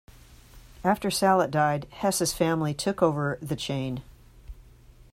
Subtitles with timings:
[0.83, 4.01] After Salit died, Hess's family took over the chain.